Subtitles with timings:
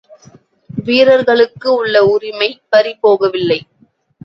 [0.69, 3.59] வீரர்களுக்கு உள்ள உரிமை பறிபோகவில்லை.